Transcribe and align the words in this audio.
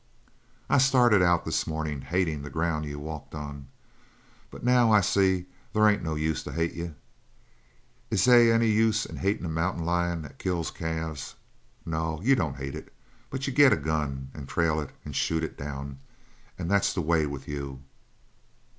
"I 0.67 0.79
started 0.79 1.21
out 1.21 1.45
this 1.45 1.67
mornin' 1.67 2.01
hatin' 2.01 2.41
the 2.41 2.49
ground 2.49 2.85
you 2.85 2.97
walked 2.97 3.35
on, 3.35 3.67
but 4.49 4.63
now 4.63 4.91
I 4.91 4.99
see 5.01 5.41
that 5.73 5.79
they 5.79 5.91
ain't 5.91 6.01
no 6.01 6.15
use 6.15 6.41
to 6.41 6.51
hate 6.51 6.73
you. 6.73 6.95
Is 8.09 8.25
they 8.25 8.51
any 8.51 8.65
use 8.67 9.03
hatin' 9.03 9.45
a 9.45 9.49
mountain 9.49 9.85
lion 9.85 10.23
that 10.23 10.39
kills 10.39 10.71
calves? 10.71 11.35
No, 11.85 12.19
you 12.23 12.33
don't 12.35 12.57
hate 12.57 12.73
it, 12.73 12.91
but 13.29 13.45
you 13.45 13.53
get 13.53 13.73
a 13.73 13.77
gun 13.77 14.31
and 14.33 14.49
trail 14.49 14.79
it 14.81 14.89
and 15.05 15.15
shoot 15.15 15.43
it 15.43 15.55
down. 15.55 15.99
And 16.57 16.67
that's 16.71 16.93
the 16.95 17.01
way 17.01 17.27
with 17.27 17.47
you." 17.47 17.83